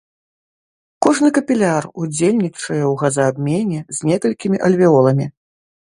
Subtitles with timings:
[1.05, 5.33] Кожны капіляр удзельнічае ў газаабмене з некалькімі альвеоламі.